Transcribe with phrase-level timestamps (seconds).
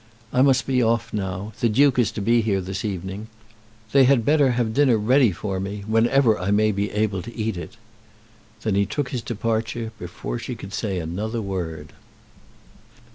[0.33, 1.53] I must be off now.
[1.59, 3.27] The Duke is to be here this evening.
[3.91, 7.55] They had better have dinner ready for me whenever I may be able to eat
[7.55, 7.77] it."
[8.63, 11.89] Then he took his departure before she could say another word.